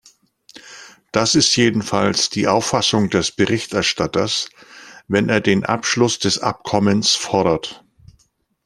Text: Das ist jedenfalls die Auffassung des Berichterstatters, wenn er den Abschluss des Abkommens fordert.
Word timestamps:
Das 1.11 1.35
ist 1.35 1.55
jedenfalls 1.57 2.31
die 2.31 2.47
Auffassung 2.47 3.11
des 3.11 3.29
Berichterstatters, 3.31 4.49
wenn 5.07 5.29
er 5.29 5.41
den 5.41 5.63
Abschluss 5.63 6.17
des 6.17 6.39
Abkommens 6.39 7.13
fordert. 7.13 7.85